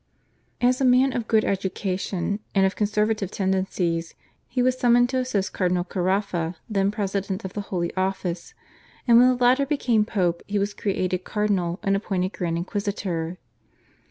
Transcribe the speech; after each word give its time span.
As 0.61 0.81
a 0.81 0.83
man 0.83 1.13
of 1.13 1.27
good 1.27 1.45
education 1.45 2.39
and 2.55 2.65
of 2.65 2.75
conservative 2.75 3.29
tendencies 3.29 4.15
he 4.47 4.63
was 4.63 4.75
summoned 4.75 5.09
to 5.09 5.19
assist 5.19 5.53
Cardinal 5.53 5.83
Caraffa, 5.83 6.55
then 6.67 6.89
president 6.89 7.45
of 7.45 7.53
the 7.53 7.61
Holy 7.69 7.95
Office, 7.95 8.55
and 9.07 9.19
when 9.19 9.27
the 9.27 9.35
latter 9.35 9.63
became 9.63 10.03
Pope 10.03 10.41
he 10.47 10.57
was 10.57 10.73
created 10.73 11.23
cardinal 11.23 11.79
and 11.83 11.95
appointed 11.95 12.33
Grand 12.33 12.57
Inquisitor. 12.57 13.37